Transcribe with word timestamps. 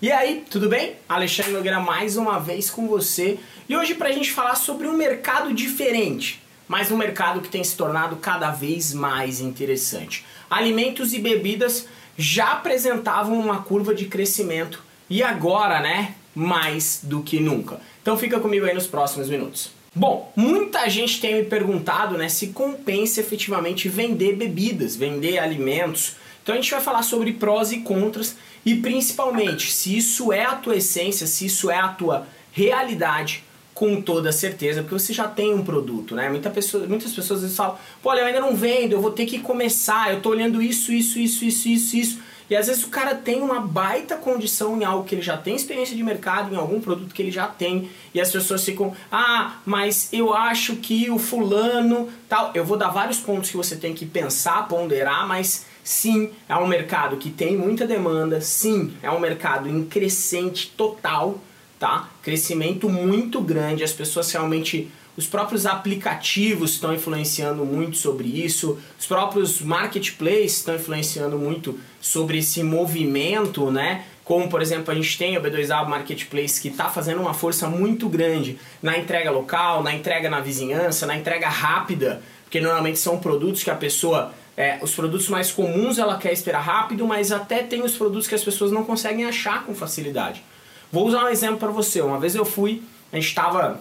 E 0.00 0.12
aí, 0.12 0.44
tudo 0.50 0.68
bem? 0.68 0.92
Alexandre 1.08 1.52
Nogueira 1.52 1.80
mais 1.80 2.18
uma 2.18 2.38
vez 2.38 2.68
com 2.68 2.86
você 2.86 3.38
e 3.66 3.74
hoje 3.74 3.94
para 3.94 4.10
a 4.10 4.12
gente 4.12 4.30
falar 4.30 4.54
sobre 4.54 4.86
um 4.86 4.92
mercado 4.92 5.54
diferente, 5.54 6.42
mas 6.68 6.92
um 6.92 6.98
mercado 6.98 7.40
que 7.40 7.48
tem 7.48 7.64
se 7.64 7.74
tornado 7.74 8.16
cada 8.16 8.50
vez 8.50 8.92
mais 8.92 9.40
interessante. 9.40 10.22
Alimentos 10.50 11.14
e 11.14 11.18
bebidas 11.18 11.88
já 12.14 12.52
apresentavam 12.52 13.40
uma 13.40 13.62
curva 13.62 13.94
de 13.94 14.04
crescimento 14.04 14.82
e 15.08 15.22
agora, 15.22 15.80
né, 15.80 16.14
mais 16.34 17.00
do 17.02 17.22
que 17.22 17.40
nunca. 17.40 17.80
Então 18.02 18.18
fica 18.18 18.38
comigo 18.38 18.66
aí 18.66 18.74
nos 18.74 18.86
próximos 18.86 19.30
minutos. 19.30 19.70
Bom, 19.94 20.30
muita 20.36 20.90
gente 20.90 21.22
tem 21.22 21.36
me 21.36 21.44
perguntado 21.44 22.18
né, 22.18 22.28
se 22.28 22.48
compensa 22.48 23.20
efetivamente 23.20 23.88
vender 23.88 24.36
bebidas, 24.36 24.94
vender 24.94 25.38
alimentos. 25.38 26.16
Então 26.46 26.54
a 26.54 26.58
gente 26.58 26.70
vai 26.70 26.80
falar 26.80 27.02
sobre 27.02 27.32
prós 27.32 27.72
e 27.72 27.78
contras 27.78 28.36
e 28.64 28.76
principalmente 28.76 29.72
se 29.72 29.96
isso 29.96 30.32
é 30.32 30.44
a 30.44 30.54
tua 30.54 30.76
essência, 30.76 31.26
se 31.26 31.44
isso 31.44 31.68
é 31.68 31.76
a 31.76 31.88
tua 31.88 32.24
realidade 32.52 33.42
com 33.74 34.00
toda 34.00 34.30
certeza, 34.30 34.80
porque 34.80 34.96
você 34.96 35.12
já 35.12 35.26
tem 35.26 35.52
um 35.52 35.64
produto, 35.64 36.14
né? 36.14 36.28
Muita 36.28 36.48
pessoa, 36.48 36.86
muitas 36.86 37.12
pessoas 37.12 37.38
às 37.38 37.42
vezes 37.42 37.56
falam, 37.56 37.76
pô, 38.00 38.14
eu 38.14 38.24
ainda 38.24 38.38
não 38.38 38.54
vendo, 38.54 38.92
eu 38.92 39.00
vou 39.00 39.10
ter 39.10 39.26
que 39.26 39.40
começar, 39.40 40.14
eu 40.14 40.20
tô 40.20 40.28
olhando 40.28 40.62
isso, 40.62 40.92
isso, 40.92 41.18
isso, 41.18 41.44
isso, 41.44 41.68
isso, 41.68 41.96
isso. 41.96 42.18
E 42.48 42.54
às 42.54 42.68
vezes 42.68 42.84
o 42.84 42.90
cara 42.90 43.16
tem 43.16 43.42
uma 43.42 43.58
baita 43.58 44.14
condição 44.16 44.80
em 44.80 44.84
algo 44.84 45.04
que 45.04 45.16
ele 45.16 45.22
já 45.22 45.36
tem 45.36 45.56
experiência 45.56 45.96
de 45.96 46.02
mercado, 46.04 46.54
em 46.54 46.56
algum 46.56 46.80
produto 46.80 47.12
que 47.12 47.20
ele 47.20 47.32
já 47.32 47.48
tem, 47.48 47.90
e 48.14 48.20
as 48.20 48.30
pessoas 48.30 48.64
ficam, 48.64 48.94
ah, 49.10 49.56
mas 49.66 50.10
eu 50.12 50.32
acho 50.32 50.76
que 50.76 51.10
o 51.10 51.18
fulano, 51.18 52.08
tal. 52.28 52.52
Eu 52.54 52.64
vou 52.64 52.76
dar 52.76 52.90
vários 52.90 53.18
pontos 53.18 53.50
que 53.50 53.56
você 53.56 53.74
tem 53.74 53.92
que 53.92 54.06
pensar, 54.06 54.68
ponderar, 54.68 55.26
mas 55.26 55.66
sim, 55.86 56.30
é 56.48 56.56
um 56.56 56.66
mercado 56.66 57.16
que 57.16 57.30
tem 57.30 57.56
muita 57.56 57.86
demanda, 57.86 58.40
sim, 58.40 58.92
é 59.00 59.08
um 59.08 59.20
mercado 59.20 59.68
em 59.68 59.84
crescente 59.84 60.72
total, 60.76 61.38
tá? 61.78 62.10
Crescimento 62.24 62.88
muito 62.88 63.40
grande, 63.40 63.84
as 63.84 63.92
pessoas 63.92 64.32
realmente 64.32 64.90
os 65.16 65.28
próprios 65.28 65.64
aplicativos 65.64 66.72
estão 66.72 66.92
influenciando 66.92 67.64
muito 67.64 67.96
sobre 67.96 68.26
isso, 68.26 68.80
os 68.98 69.06
próprios 69.06 69.60
marketplaces 69.62 70.56
estão 70.56 70.74
influenciando 70.74 71.38
muito 71.38 71.78
sobre 72.00 72.38
esse 72.38 72.64
movimento, 72.64 73.70
né? 73.70 74.06
Como, 74.24 74.48
por 74.48 74.60
exemplo, 74.60 74.90
a 74.90 74.94
gente 74.94 75.16
tem 75.16 75.38
o 75.38 75.40
B2A 75.40 75.88
Marketplace 75.88 76.60
que 76.60 76.66
está 76.66 76.88
fazendo 76.88 77.20
uma 77.20 77.32
força 77.32 77.68
muito 77.68 78.08
grande 78.08 78.58
na 78.82 78.98
entrega 78.98 79.30
local, 79.30 79.84
na 79.84 79.94
entrega 79.94 80.28
na 80.28 80.40
vizinhança, 80.40 81.06
na 81.06 81.16
entrega 81.16 81.48
rápida, 81.48 82.20
porque 82.42 82.60
normalmente 82.60 82.98
são 82.98 83.20
produtos 83.20 83.62
que 83.62 83.70
a 83.70 83.76
pessoa 83.76 84.34
é, 84.56 84.78
os 84.80 84.94
produtos 84.94 85.28
mais 85.28 85.50
comuns 85.50 85.98
ela 85.98 86.16
quer 86.16 86.32
esperar 86.32 86.60
rápido, 86.60 87.06
mas 87.06 87.30
até 87.30 87.62
tem 87.62 87.82
os 87.82 87.96
produtos 87.96 88.26
que 88.26 88.34
as 88.34 88.42
pessoas 88.42 88.72
não 88.72 88.84
conseguem 88.84 89.26
achar 89.26 89.64
com 89.64 89.74
facilidade. 89.74 90.42
Vou 90.90 91.06
usar 91.06 91.24
um 91.24 91.28
exemplo 91.28 91.58
para 91.58 91.70
você. 91.70 92.00
Uma 92.00 92.18
vez 92.18 92.34
eu 92.34 92.44
fui, 92.44 92.82
a 93.12 93.16
gente 93.16 93.28
estava 93.28 93.80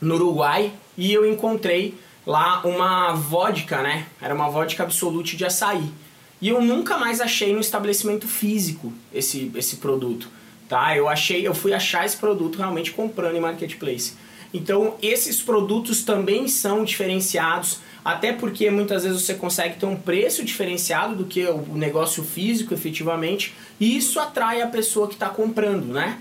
no 0.00 0.14
Uruguai 0.14 0.72
e 0.96 1.12
eu 1.12 1.30
encontrei 1.30 1.94
lá 2.26 2.62
uma 2.64 3.12
vodka, 3.12 3.82
né? 3.82 4.06
Era 4.20 4.34
uma 4.34 4.48
vodka 4.48 4.82
absolute 4.82 5.36
de 5.36 5.44
açaí. 5.44 5.84
E 6.40 6.48
eu 6.48 6.60
nunca 6.60 6.96
mais 6.96 7.20
achei 7.20 7.52
no 7.52 7.60
estabelecimento 7.60 8.26
físico 8.26 8.92
esse, 9.12 9.52
esse 9.54 9.76
produto, 9.76 10.28
tá? 10.68 10.96
Eu 10.96 11.08
achei, 11.08 11.46
eu 11.46 11.54
fui 11.54 11.72
achar 11.72 12.04
esse 12.04 12.16
produto 12.16 12.56
realmente 12.56 12.92
comprando 12.92 13.36
em 13.36 13.40
marketplace. 13.40 14.14
Então, 14.54 14.96
esses 15.00 15.40
produtos 15.40 16.02
também 16.02 16.46
são 16.48 16.84
diferenciados, 16.84 17.80
até 18.04 18.32
porque 18.32 18.70
muitas 18.70 19.04
vezes 19.04 19.22
você 19.22 19.34
consegue 19.34 19.76
ter 19.78 19.86
um 19.86 19.96
preço 19.96 20.44
diferenciado 20.44 21.14
do 21.14 21.24
que 21.24 21.44
o 21.44 21.74
negócio 21.74 22.24
físico, 22.24 22.74
efetivamente, 22.74 23.54
e 23.78 23.96
isso 23.96 24.18
atrai 24.18 24.60
a 24.60 24.66
pessoa 24.66 25.06
que 25.06 25.14
está 25.14 25.28
comprando, 25.28 25.86
né? 25.86 26.18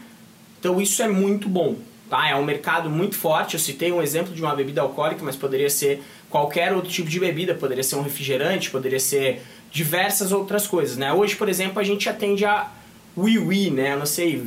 Então, 0.60 0.80
isso 0.80 1.02
é 1.02 1.08
muito 1.08 1.50
bom. 1.50 1.76
Tá? 2.08 2.30
É 2.30 2.36
um 2.36 2.44
mercado 2.44 2.90
muito 2.90 3.16
forte. 3.16 3.56
Eu 3.56 3.60
citei 3.60 3.92
um 3.92 4.02
exemplo 4.02 4.34
de 4.34 4.42
uma 4.42 4.56
bebida 4.56 4.82
alcoólica, 4.82 5.24
mas 5.24 5.36
poderia 5.36 5.70
ser 5.70 6.04
qualquer 6.30 6.72
outro 6.74 6.92
tipo 6.92 7.10
de 7.10 7.20
bebida, 7.20 7.56
poderia 7.56 7.84
ser 7.84 7.96
um 7.96 8.02
refrigerante, 8.02 8.70
poderia 8.70 9.00
ser 9.00 9.42
diversas 9.72 10.32
outras 10.32 10.68
coisas. 10.68 10.98
Né? 10.98 11.12
Hoje, 11.12 11.36
por 11.36 11.50
exemplo, 11.50 11.80
a 11.80 11.84
gente 11.84 12.08
atende 12.08 12.46
a 12.46 12.70
Wiwi, 13.18 13.72
né? 13.72 13.96
Não 13.96 14.06
sei 14.06 14.44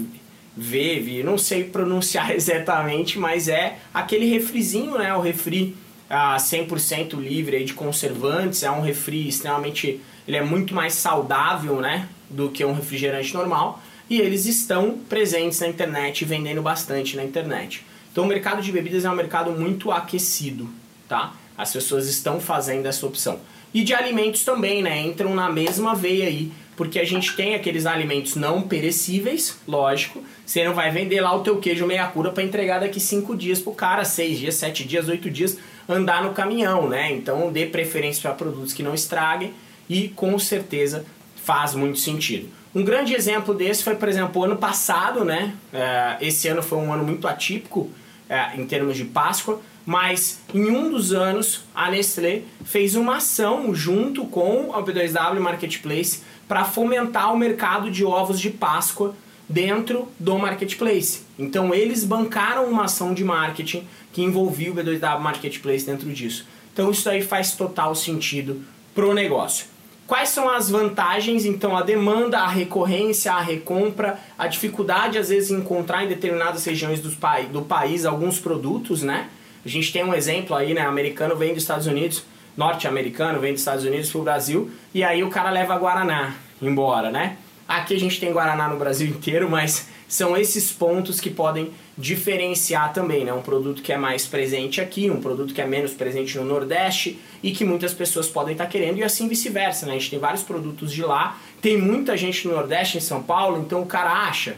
Veve, 0.57 1.25
não 1.25 1.37
sei 1.37 1.65
pronunciar 1.65 2.31
exatamente, 2.37 3.19
mas 3.19 3.49
é 3.49 3.79
aquele 3.93 4.27
refrizinho, 4.27 4.97
né? 4.97 5.13
O 5.15 5.21
refri 5.21 5.75
ah, 6.09 6.37
100% 6.37 7.19
livre 7.19 7.65
de 7.65 7.75
conservantes, 7.75 8.63
é 8.63 8.71
um 8.71 8.81
refri 8.81 9.29
extremamente, 9.29 10.01
ele 10.27 10.37
é 10.37 10.43
muito 10.43 10.75
mais 10.75 10.95
saudável, 10.95 11.81
né, 11.81 12.09
do 12.29 12.51
que 12.51 12.65
um 12.65 12.73
refrigerante 12.73 13.33
normal 13.35 13.81
e 14.09 14.21
eles 14.21 14.47
estão 14.47 14.99
presentes 15.09 15.61
na 15.61 15.69
internet, 15.69 16.25
vendendo 16.25 16.63
bastante 16.63 17.17
na 17.17 17.25
internet. 17.25 17.85
Então 18.13 18.25
o 18.25 18.27
mercado 18.27 18.63
de 18.63 18.71
bebidas 18.71 19.05
é 19.05 19.11
um 19.11 19.15
mercado 19.15 19.51
muito 19.53 19.91
aquecido, 19.91 20.69
tá? 21.09 21.35
As 21.57 21.73
pessoas 21.73 22.09
estão 22.09 22.41
fazendo 22.41 22.87
essa 22.87 23.07
opção. 23.07 23.41
E 23.73 23.83
de 23.83 23.95
alimentos 23.95 24.45
também, 24.45 24.83
né? 24.83 25.01
Entram 25.01 25.35
na 25.35 25.51
mesma 25.51 25.95
veia 25.95 26.27
aí, 26.27 26.53
porque 26.77 27.01
a 27.01 27.05
gente 27.05 27.35
tem 27.35 27.55
aqueles 27.55 27.87
alimentos 27.87 28.37
não 28.37 28.63
perecíveis, 28.63 29.59
lógico. 29.67 30.23
Você 30.45 30.65
não 30.65 30.75
vai 30.75 30.91
vender 30.91 31.21
lá 31.21 31.35
o 31.35 31.43
teu 31.43 31.59
queijo 31.59 31.87
meia 31.87 32.07
cura 32.07 32.31
para 32.31 32.43
entregar 32.43 32.81
daqui 32.81 33.01
5 33.01 33.35
dias 33.37 33.61
pro 33.61 33.73
cara, 33.73 34.05
6 34.05 34.39
dias, 34.39 34.55
7 34.57 34.85
dias, 34.85 35.09
8 35.09 35.31
dias 35.31 35.59
andar 35.89 36.23
no 36.23 36.33
caminhão, 36.33 36.89
né? 36.89 37.13
Então 37.13 37.53
dê 37.53 37.67
preferência 37.67 38.23
para 38.23 38.33
produtos 38.33 38.73
que 38.73 38.83
não 38.83 38.95
estraguem 38.95 39.53
e 39.89 40.09
com 40.09 40.39
certeza 40.39 41.05
faz 41.37 41.75
muito 41.75 41.99
sentido. 41.99 42.49
Um 42.75 42.83
grande 42.83 43.15
exemplo 43.15 43.55
desse 43.55 43.85
foi, 43.85 43.95
por 43.95 44.09
exemplo, 44.09 44.41
o 44.41 44.45
ano 44.45 44.57
passado, 44.57 45.25
né? 45.25 45.55
É, 45.73 46.17
esse 46.21 46.49
ano 46.49 46.63
foi 46.63 46.79
um 46.79 46.93
ano 46.93 47.05
muito 47.05 47.29
atípico 47.29 47.91
é, 48.29 48.57
em 48.57 48.67
termos 48.67 48.97
de 48.97 49.05
Páscoa, 49.05 49.61
mas 49.87 50.41
em 50.53 50.71
um 50.71 50.91
dos 50.91 51.13
anos 51.13 51.65
a 51.75 51.91
Nestlé 51.91 52.43
fez 52.65 52.97
uma 52.97 53.17
ação 53.17 53.75
junto 53.75 54.25
com 54.25 54.75
a 54.75 54.83
B2W 54.83 55.39
Marketplace 55.39 56.23
para 56.49 56.65
fomentar 56.65 57.33
o 57.33 57.37
mercado 57.37 57.91
de 57.91 58.05
ovos 58.05 58.41
de 58.41 58.51
Páscoa 58.51 59.15
dentro 59.49 60.09
do 60.19 60.39
marketplace. 60.39 61.23
Então 61.39 61.75
eles 61.75 62.05
bancaram 62.05 62.67
uma 62.67 62.85
ação 62.85 63.13
de 63.13 63.25
marketing 63.25 63.87
que 64.13 64.23
envolvia 64.23 64.73
o 64.73 64.75
B2W 64.75 65.19
Marketplace 65.19 65.85
dentro 65.85 66.11
disso. 66.13 66.47
Então 66.73 66.91
isso 66.91 67.09
aí 67.09 67.23
faz 67.23 67.53
total 67.53 67.95
sentido 67.95 68.63
pro 68.95 69.13
negócio. 69.13 69.67
Quais 70.07 70.29
são 70.29 70.51
as 70.51 70.69
vantagens? 70.69 71.47
Então, 71.47 71.75
a 71.75 71.81
demanda, 71.81 72.39
a 72.39 72.47
recorrência, 72.47 73.33
a 73.33 73.41
recompra, 73.41 74.19
a 74.39 74.47
dificuldade 74.47 75.17
às 75.17 75.31
vezes 75.31 75.51
em 75.51 75.57
encontrar 75.57 76.05
em 76.05 76.09
determinadas 76.09 76.63
regiões 76.65 77.01
do, 77.01 77.11
do 77.51 77.63
país 77.63 78.05
alguns 78.05 78.39
produtos, 78.39 79.03
né? 79.03 79.29
A 79.65 79.69
gente 79.69 79.91
tem 79.93 80.05
um 80.05 80.13
exemplo 80.13 80.55
aí, 80.55 80.75
né? 80.75 80.83
Americano 80.83 81.35
vem 81.37 81.55
dos 81.55 81.63
Estados 81.63 81.87
Unidos, 81.87 82.23
norte-americano 82.55 83.41
vem 83.41 83.53
dos 83.53 83.63
Estados 83.63 83.85
Unidos 83.85 84.11
para 84.11 84.21
o 84.21 84.25
Brasil, 84.25 84.71
e 84.93 85.03
aí 85.03 85.25
o 85.25 85.31
cara 85.31 85.51
leva 85.51 85.75
Guaraná 85.79 86.35
embora, 86.61 87.11
né? 87.11 87.39
Aqui 87.67 87.95
a 87.95 87.99
gente 87.99 88.21
tem 88.21 88.33
Guaraná 88.33 88.69
no 88.69 88.79
Brasil 88.79 89.09
inteiro, 89.09 89.49
mas 89.49 89.89
são 90.07 90.37
esses 90.37 90.71
pontos 90.71 91.19
que 91.19 91.31
podem 91.31 91.71
diferenciar 91.97 92.93
também, 92.93 93.25
né? 93.25 93.33
Um 93.33 93.41
produto 93.41 93.83
que 93.83 93.93
é 93.93 93.97
mais 93.97 94.27
presente 94.27 94.81
aqui, 94.81 95.11
um 95.11 95.21
produto 95.21 95.55
que 95.55 95.61
é 95.61 95.67
menos 95.67 95.93
presente 95.93 96.37
no 96.37 96.45
Nordeste 96.45 97.19
e 97.43 97.53
que 97.53 97.65
muitas 97.65 97.95
pessoas 97.95 98.29
podem 98.29 98.53
estar 98.53 98.67
querendo 98.67 98.99
e 98.99 99.05
assim 99.05 99.29
vice-versa, 99.29 99.87
né? 99.87 99.93
A 99.93 99.99
gente 99.99 100.11
tem 100.11 100.19
vários 100.19 100.43
produtos 100.43 100.93
de 100.93 101.03
lá, 101.03 101.39
tem 101.63 101.79
muita 101.79 102.17
gente 102.17 102.47
no 102.47 102.55
Nordeste, 102.55 102.99
em 102.99 103.01
São 103.01 103.23
Paulo, 103.23 103.61
então 103.61 103.81
o 103.83 103.87
cara 103.87 104.13
acha. 104.13 104.57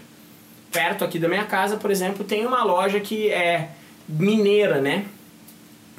Perto 0.73 1.05
aqui 1.05 1.19
da 1.19 1.29
minha 1.29 1.45
casa, 1.45 1.77
por 1.77 1.91
exemplo, 1.91 2.25
tem 2.25 2.45
uma 2.45 2.65
loja 2.65 2.99
que 3.01 3.31
é 3.31 3.71
mineira, 4.09 4.81
né? 4.81 5.07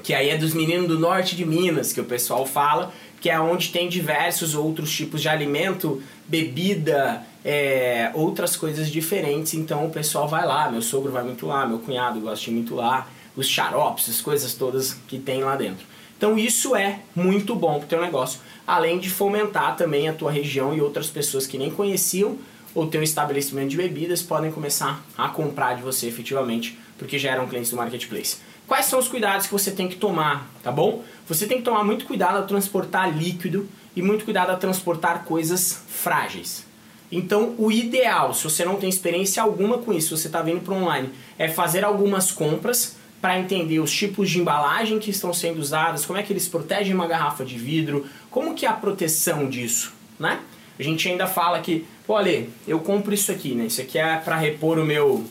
Que 0.04 0.14
aí 0.14 0.30
é 0.30 0.38
dos 0.38 0.54
meninos 0.54 0.88
do 0.88 1.00
norte 1.00 1.36
de 1.36 1.46
Minas, 1.46 1.92
que 1.92 2.02
o 2.02 2.06
pessoal 2.06 2.46
fala, 2.46 2.94
que 3.20 3.30
é 3.30 3.40
onde 3.40 3.70
tem 3.70 3.90
diversos 3.90 4.56
outros 4.56 4.92
tipos 4.92 5.22
de 5.22 5.30
alimento, 5.30 6.02
bebida, 6.28 7.24
é, 7.44 8.12
outras 8.14 8.56
coisas 8.56 8.90
diferentes. 8.90 9.54
Então 9.54 9.86
o 9.86 9.90
pessoal 9.90 10.28
vai 10.28 10.46
lá, 10.46 10.70
meu 10.70 10.82
sogro 10.82 11.12
vai 11.12 11.24
muito 11.24 11.46
lá, 11.46 11.66
meu 11.66 11.80
cunhado 11.80 12.20
gosta 12.20 12.46
de 12.46 12.52
muito 12.52 12.76
lá, 12.76 13.08
os 13.36 13.48
xaropes, 13.48 14.10
as 14.10 14.22
coisas 14.22 14.54
todas 14.54 14.94
que 15.08 15.18
tem 15.18 15.44
lá 15.44 15.56
dentro. 15.56 15.86
Então 16.18 16.38
isso 16.38 16.76
é 16.76 17.00
muito 17.16 17.56
bom 17.56 17.78
para 17.78 17.86
o 17.86 17.88
teu 17.88 18.02
negócio, 18.02 18.40
além 18.66 19.00
de 19.00 19.10
fomentar 19.10 19.76
também 19.76 20.10
a 20.10 20.14
tua 20.14 20.32
região 20.32 20.76
e 20.76 20.82
outras 20.82 21.08
pessoas 21.08 21.46
que 21.46 21.58
nem 21.58 21.70
conheciam 21.70 22.38
o 22.74 22.86
teu 22.86 23.02
estabelecimento 23.02 23.70
de 23.70 23.78
bebidas 23.78 24.22
podem 24.22 24.52
começar 24.52 25.04
a 25.18 25.30
comprar 25.30 25.76
de 25.76 25.82
você 25.82 26.08
efetivamente, 26.08 26.78
porque 26.98 27.18
já 27.18 27.32
eram 27.32 27.48
clientes 27.48 27.72
do 27.72 27.78
marketplace. 27.78 28.38
Quais 28.68 28.86
são 28.86 29.00
os 29.00 29.08
cuidados 29.08 29.48
que 29.48 29.54
você 29.54 29.72
tem 29.72 29.88
que 29.88 29.96
tomar, 29.96 30.52
tá 30.62 30.72
bom? 30.72 31.02
Você 31.28 31.48
tem 31.48 31.60
que 31.60 31.64
tomar 31.64 31.86
muito 31.86 32.06
cuidado 32.06 32.38
ao 32.38 32.46
transportar 32.46 33.18
líquido 33.18 33.68
e 33.96 34.02
muito 34.02 34.26
cuidado 34.26 34.52
a 34.52 34.58
transportar 34.58 35.24
coisas 35.24 35.84
frágeis. 35.88 36.66
Então, 37.10 37.56
o 37.58 37.72
ideal, 37.72 38.34
se 38.34 38.44
você 38.44 38.66
não 38.66 38.76
tem 38.76 38.90
experiência 38.90 39.42
alguma 39.42 39.78
com 39.78 39.94
isso, 39.94 40.16
você 40.18 40.28
está 40.28 40.42
vindo 40.42 40.60
para 40.60 40.74
online, 40.74 41.10
é 41.40 41.48
fazer 41.48 41.86
algumas 41.86 42.30
compras 42.30 42.98
para 43.22 43.40
entender 43.40 43.80
os 43.80 43.92
tipos 43.92 44.30
de 44.30 44.40
embalagem 44.40 45.00
que 45.00 45.10
estão 45.10 45.34
sendo 45.34 45.60
usadas, 45.60 46.06
como 46.06 46.20
é 46.20 46.24
que 46.24 46.34
eles 46.34 46.48
protegem 46.48 46.94
uma 46.94 47.08
garrafa 47.08 47.46
de 47.46 47.58
vidro, 47.58 48.06
como 48.30 48.54
que 48.54 48.66
é 48.66 48.70
a 48.70 48.74
proteção 48.74 49.50
disso, 49.50 49.94
né? 50.20 50.42
A 50.78 50.84
gente 50.84 51.08
ainda 51.10 51.26
fala 51.26 51.60
que, 51.60 51.86
Ale, 52.08 52.50
eu 52.68 52.80
compro 52.80 53.14
isso 53.14 53.32
aqui, 53.32 53.56
né? 53.56 53.66
Isso 53.66 53.82
aqui 53.82 53.98
é 53.98 54.18
para 54.18 54.36
repor 54.36 54.78
o 54.78 54.86
meu, 54.86 55.26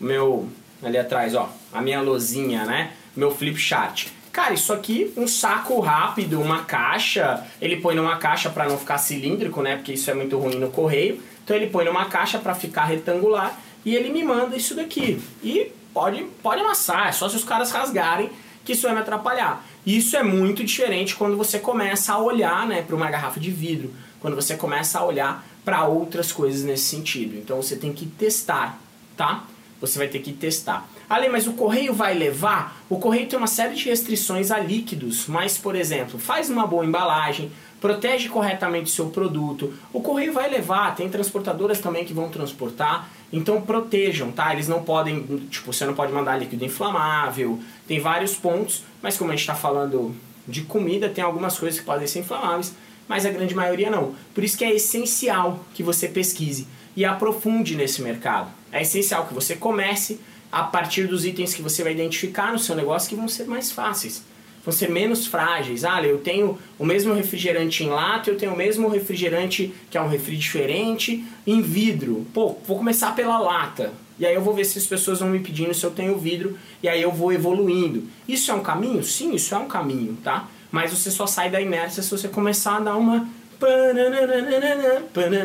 meu, 0.00 0.48
ali 0.82 0.98
atrás, 0.98 1.34
ó, 1.34 1.48
a 1.72 1.80
minha 1.80 2.00
lozinha, 2.00 2.64
né? 2.64 2.92
Meu 3.16 3.30
flip 3.30 3.58
chart. 3.58 4.08
Cara, 4.32 4.54
isso 4.54 4.72
aqui, 4.72 5.12
um 5.16 5.26
saco 5.26 5.80
rápido, 5.80 6.40
uma 6.40 6.62
caixa, 6.64 7.44
ele 7.60 7.76
põe 7.76 7.94
numa 7.94 8.16
caixa 8.18 8.48
para 8.50 8.68
não 8.68 8.78
ficar 8.78 8.98
cilíndrico, 8.98 9.60
né? 9.62 9.76
Porque 9.76 9.92
isso 9.92 10.10
é 10.10 10.14
muito 10.14 10.38
ruim 10.38 10.56
no 10.56 10.70
correio. 10.70 11.20
Então 11.42 11.56
ele 11.56 11.66
põe 11.66 11.84
numa 11.84 12.04
caixa 12.04 12.38
para 12.38 12.54
ficar 12.54 12.84
retangular 12.84 13.58
e 13.84 13.96
ele 13.96 14.10
me 14.10 14.22
manda 14.22 14.56
isso 14.56 14.74
daqui. 14.74 15.20
E 15.42 15.72
pode, 15.92 16.22
pode 16.42 16.60
amassar, 16.60 17.08
é 17.08 17.12
só 17.12 17.28
se 17.28 17.36
os 17.36 17.44
caras 17.44 17.72
rasgarem 17.72 18.30
que 18.64 18.72
isso 18.72 18.82
vai 18.82 18.94
me 18.94 19.00
atrapalhar. 19.00 19.64
Isso 19.86 20.14
é 20.16 20.22
muito 20.22 20.62
diferente 20.62 21.16
quando 21.16 21.36
você 21.36 21.58
começa 21.58 22.12
a 22.12 22.18
olhar 22.18 22.66
né, 22.66 22.82
para 22.82 22.94
uma 22.94 23.10
garrafa 23.10 23.40
de 23.40 23.50
vidro, 23.50 23.94
quando 24.20 24.36
você 24.36 24.56
começa 24.56 24.98
a 24.98 25.04
olhar 25.04 25.42
para 25.64 25.86
outras 25.86 26.30
coisas 26.30 26.62
nesse 26.62 26.84
sentido. 26.84 27.36
Então 27.36 27.62
você 27.62 27.76
tem 27.76 27.94
que 27.94 28.04
testar, 28.04 28.78
tá? 29.16 29.44
Você 29.80 29.98
vai 29.98 30.08
ter 30.08 30.18
que 30.18 30.32
testar. 30.32 30.88
Ale, 31.08 31.28
mas 31.28 31.46
o 31.46 31.52
correio 31.52 31.94
vai 31.94 32.14
levar? 32.14 32.82
O 32.88 32.98
correio 32.98 33.28
tem 33.28 33.38
uma 33.38 33.46
série 33.46 33.74
de 33.74 33.88
restrições 33.88 34.50
a 34.50 34.58
líquidos, 34.58 35.26
mas, 35.26 35.56
por 35.56 35.76
exemplo, 35.76 36.18
faz 36.18 36.50
uma 36.50 36.66
boa 36.66 36.84
embalagem, 36.84 37.50
protege 37.80 38.28
corretamente 38.28 38.90
seu 38.90 39.06
produto. 39.08 39.72
O 39.92 40.00
correio 40.00 40.32
vai 40.32 40.50
levar, 40.50 40.94
tem 40.94 41.08
transportadoras 41.08 41.80
também 41.80 42.04
que 42.04 42.12
vão 42.12 42.28
transportar, 42.28 43.08
então 43.32 43.60
protejam, 43.60 44.32
tá? 44.32 44.52
Eles 44.52 44.68
não 44.68 44.82
podem, 44.82 45.20
tipo, 45.48 45.72
você 45.72 45.86
não 45.86 45.94
pode 45.94 46.12
mandar 46.12 46.36
líquido 46.36 46.64
inflamável, 46.64 47.58
tem 47.86 48.00
vários 48.00 48.34
pontos, 48.34 48.82
mas 49.02 49.16
como 49.16 49.30
a 49.30 49.34
gente 49.34 49.42
está 49.42 49.54
falando 49.54 50.14
de 50.46 50.62
comida, 50.62 51.08
tem 51.08 51.22
algumas 51.22 51.58
coisas 51.58 51.78
que 51.78 51.86
podem 51.86 52.06
ser 52.06 52.20
inflamáveis, 52.20 52.74
mas 53.06 53.24
a 53.24 53.30
grande 53.30 53.54
maioria 53.54 53.90
não. 53.90 54.14
Por 54.34 54.42
isso 54.42 54.58
que 54.58 54.64
é 54.64 54.74
essencial 54.74 55.64
que 55.74 55.82
você 55.82 56.08
pesquise 56.08 56.66
e 56.98 57.04
aprofunde 57.04 57.76
nesse 57.76 58.02
mercado. 58.02 58.50
É 58.72 58.82
essencial 58.82 59.24
que 59.24 59.32
você 59.32 59.54
comece 59.54 60.18
a 60.50 60.64
partir 60.64 61.06
dos 61.06 61.24
itens 61.24 61.54
que 61.54 61.62
você 61.62 61.84
vai 61.84 61.92
identificar 61.92 62.50
no 62.50 62.58
seu 62.58 62.74
negócio 62.74 63.08
que 63.08 63.14
vão 63.14 63.28
ser 63.28 63.44
mais 63.44 63.70
fáceis 63.70 64.24
vão 64.64 64.72
ser 64.72 64.90
menos 64.90 65.24
frágeis. 65.24 65.84
Ah, 65.84 66.02
eu 66.02 66.18
tenho 66.18 66.58
o 66.76 66.84
mesmo 66.84 67.14
refrigerante 67.14 67.84
em 67.84 67.88
lata, 67.88 68.28
eu 68.28 68.36
tenho 68.36 68.52
o 68.52 68.56
mesmo 68.56 68.88
refrigerante 68.88 69.72
que 69.88 69.96
é 69.96 70.02
um 70.02 70.08
refri 70.08 70.36
diferente 70.36 71.24
em 71.46 71.62
vidro. 71.62 72.26
Pô, 72.34 72.58
vou 72.66 72.76
começar 72.76 73.14
pela 73.14 73.38
lata. 73.38 73.92
E 74.18 74.26
aí 74.26 74.34
eu 74.34 74.42
vou 74.42 74.52
ver 74.52 74.64
se 74.64 74.76
as 74.76 74.84
pessoas 74.84 75.20
vão 75.20 75.30
me 75.30 75.38
pedindo 75.38 75.72
se 75.72 75.86
eu 75.86 75.92
tenho 75.92 76.18
vidro 76.18 76.58
e 76.82 76.88
aí 76.88 77.00
eu 77.00 77.12
vou 77.12 77.32
evoluindo. 77.32 78.02
Isso 78.26 78.50
é 78.50 78.54
um 78.54 78.62
caminho? 78.62 79.02
Sim, 79.04 79.32
isso 79.34 79.54
é 79.54 79.58
um 79.58 79.68
caminho, 79.68 80.18
tá? 80.24 80.48
Mas 80.72 80.90
você 80.90 81.10
só 81.10 81.26
sai 81.26 81.48
da 81.48 81.60
inércia 81.60 82.02
se 82.02 82.10
você 82.10 82.28
começar 82.28 82.76
a 82.76 82.80
dar 82.80 82.96
uma 82.96 83.26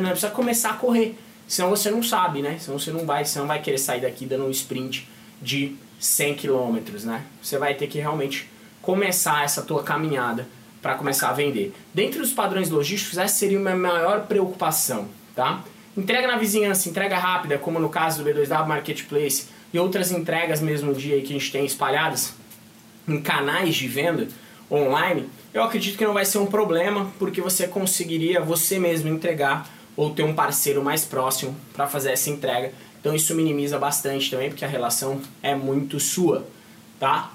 precisa 0.09 0.31
começar 0.31 0.71
a 0.71 0.73
correr. 0.73 1.17
Senão 1.47 1.69
você 1.69 1.91
não 1.91 2.01
sabe, 2.01 2.41
né? 2.41 2.57
Senão 2.59 2.79
você 2.79 2.91
não 2.91 3.05
vai, 3.05 3.25
você 3.25 3.39
não 3.39 3.47
vai 3.47 3.61
querer 3.61 3.77
sair 3.77 4.01
daqui 4.01 4.25
dando 4.25 4.45
um 4.45 4.49
sprint 4.49 5.07
de 5.41 5.75
100 5.99 6.35
km, 6.35 6.77
né? 7.03 7.23
Você 7.41 7.57
vai 7.57 7.73
ter 7.73 7.87
que 7.87 7.99
realmente 7.99 8.49
começar 8.81 9.43
essa 9.43 9.61
tua 9.61 9.83
caminhada 9.83 10.47
para 10.81 10.95
começar 10.95 11.29
a 11.29 11.33
vender. 11.33 11.73
Dentro 11.93 12.19
dos 12.19 12.33
padrões 12.33 12.69
logísticos, 12.69 13.17
essa 13.17 13.35
seria 13.35 13.57
uma 13.57 13.73
maior 13.75 14.27
preocupação, 14.27 15.07
tá? 15.35 15.63
Entrega 15.95 16.27
na 16.27 16.37
vizinhança, 16.37 16.89
entrega 16.89 17.17
rápida, 17.17 17.57
como 17.57 17.79
no 17.79 17.87
caso 17.87 18.23
do 18.23 18.29
B2W 18.29 18.67
Marketplace 18.67 19.45
e 19.71 19.79
outras 19.79 20.11
entregas 20.11 20.59
mesmo 20.59 20.93
dia 20.93 21.21
que 21.21 21.27
a 21.35 21.39
gente 21.39 21.51
tem 21.51 21.65
espalhadas 21.65 22.33
em 23.07 23.21
canais 23.21 23.75
de 23.75 23.87
venda 23.87 24.27
online, 24.69 25.29
eu 25.53 25.63
acredito 25.63 25.97
que 25.97 26.05
não 26.05 26.13
vai 26.13 26.25
ser 26.25 26.39
um 26.39 26.45
problema, 26.45 27.11
porque 27.19 27.39
você 27.39 27.67
conseguiria 27.67 28.41
você 28.41 28.79
mesmo 28.79 29.07
entregar 29.09 29.69
ou 29.95 30.11
ter 30.11 30.23
um 30.23 30.33
parceiro 30.33 30.83
mais 30.83 31.05
próximo 31.05 31.55
para 31.73 31.87
fazer 31.87 32.11
essa 32.11 32.29
entrega. 32.29 32.71
Então 32.99 33.13
isso 33.15 33.35
minimiza 33.35 33.77
bastante 33.77 34.31
também, 34.31 34.49
porque 34.49 34.65
a 34.65 34.67
relação 34.67 35.21
é 35.41 35.53
muito 35.55 35.99
sua, 35.99 36.47
tá? 36.99 37.31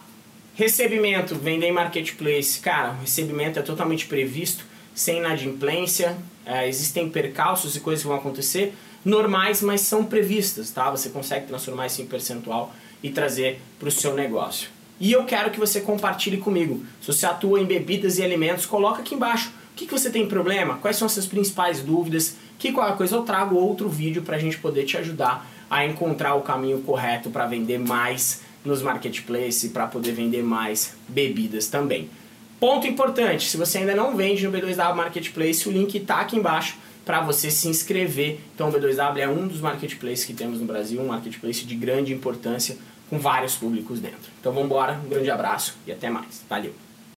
Recebimento, 0.54 1.34
vender 1.36 1.66
em 1.66 1.72
marketplace. 1.72 2.58
Cara, 2.60 2.92
o 2.92 3.00
recebimento 3.02 3.58
é 3.58 3.62
totalmente 3.62 4.06
previsto, 4.06 4.64
sem 4.94 5.18
inadimplência. 5.18 6.16
É, 6.44 6.66
existem 6.66 7.08
percalços 7.08 7.76
e 7.76 7.80
coisas 7.80 8.02
que 8.02 8.08
vão 8.08 8.16
acontecer 8.16 8.74
normais, 9.04 9.62
mas 9.62 9.82
são 9.82 10.04
previstas, 10.04 10.70
tá? 10.70 10.90
Você 10.90 11.10
consegue 11.10 11.46
transformar 11.46 11.86
isso 11.86 12.02
em 12.02 12.06
percentual 12.06 12.74
e 13.02 13.10
trazer 13.10 13.60
para 13.78 13.88
o 13.88 13.92
seu 13.92 14.14
negócio. 14.14 14.70
E 15.00 15.12
eu 15.12 15.24
quero 15.24 15.50
que 15.50 15.60
você 15.60 15.80
compartilhe 15.80 16.38
comigo. 16.38 16.84
Se 17.00 17.06
você 17.06 17.24
atua 17.24 17.60
em 17.60 17.64
bebidas 17.64 18.18
e 18.18 18.22
alimentos, 18.24 18.66
coloca 18.66 19.00
aqui 19.00 19.14
embaixo. 19.14 19.52
O 19.72 19.76
que, 19.76 19.86
que 19.86 19.92
você 19.92 20.10
tem 20.10 20.26
problema? 20.26 20.78
Quais 20.78 20.96
são 20.96 21.06
as 21.06 21.12
suas 21.12 21.26
principais 21.26 21.80
dúvidas? 21.80 22.36
Que 22.58 22.72
qualquer 22.72 22.96
coisa 22.96 23.16
eu 23.16 23.22
trago 23.22 23.56
outro 23.56 23.88
vídeo 23.88 24.22
para 24.22 24.36
a 24.36 24.38
gente 24.38 24.58
poder 24.58 24.84
te 24.84 24.96
ajudar 24.96 25.48
a 25.70 25.84
encontrar 25.84 26.34
o 26.34 26.42
caminho 26.42 26.80
correto 26.80 27.30
para 27.30 27.46
vender 27.46 27.78
mais 27.78 28.42
nos 28.64 28.82
marketplaces 28.82 29.70
para 29.70 29.86
poder 29.86 30.12
vender 30.12 30.42
mais 30.42 30.94
bebidas 31.08 31.68
também. 31.68 32.10
Ponto 32.58 32.86
importante, 32.86 33.48
se 33.48 33.56
você 33.56 33.78
ainda 33.78 33.94
não 33.94 34.16
vende 34.16 34.46
no 34.46 34.52
B2W 34.52 34.94
Marketplace, 34.94 35.68
o 35.68 35.72
link 35.72 35.96
está 35.96 36.20
aqui 36.20 36.36
embaixo 36.36 36.76
para 37.04 37.20
você 37.20 37.50
se 37.50 37.68
inscrever. 37.68 38.40
Então 38.54 38.68
o 38.68 38.72
B2W 38.72 39.18
é 39.18 39.28
um 39.28 39.46
dos 39.46 39.60
marketplaces 39.60 40.24
que 40.24 40.34
temos 40.34 40.60
no 40.60 40.66
Brasil, 40.66 41.00
um 41.00 41.06
marketplace 41.06 41.64
de 41.64 41.74
grande 41.76 42.12
importância 42.12 42.76
com 43.08 43.18
vários 43.18 43.54
públicos 43.54 44.00
dentro. 44.00 44.30
Então 44.40 44.52
vamos 44.52 44.66
embora, 44.66 45.00
um 45.04 45.08
grande 45.08 45.30
abraço 45.30 45.76
e 45.86 45.92
até 45.92 46.10
mais. 46.10 46.44
Valeu! 46.48 46.87